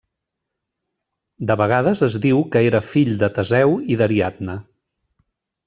De 1.51 1.57
vegades 1.61 2.01
es 2.09 2.17
diu 2.25 2.41
que 2.57 2.63
era 2.71 2.83
fill 2.95 3.13
de 3.25 3.31
Teseu 3.39 3.79
i 3.97 4.01
d'Ariadna. 4.03 4.59